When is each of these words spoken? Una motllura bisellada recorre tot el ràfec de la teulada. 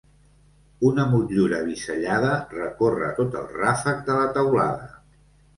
Una 0.87 1.03
motllura 1.11 1.59
bisellada 1.67 2.31
recorre 2.55 3.11
tot 3.21 3.39
el 3.43 3.47
ràfec 3.61 4.03
de 4.09 4.17
la 4.23 4.35
teulada. 4.39 4.91